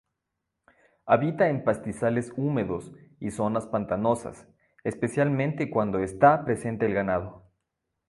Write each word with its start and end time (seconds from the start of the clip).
Habita 1.05 1.47
en 1.47 1.63
pastizales 1.63 2.33
húmedos 2.35 2.91
y 3.19 3.29
zonas 3.29 3.67
pantanosas, 3.67 4.47
especialmente 4.83 5.69
cuando 5.69 5.99
está 5.99 6.43
presente 6.43 6.87
el 6.87 6.95
ganado. 6.95 7.43